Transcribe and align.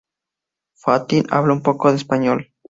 Fatih 0.83 1.27
habla 1.29 1.53
un 1.53 1.61
poco 1.61 1.91
de 1.91 1.97
español. 1.97 2.51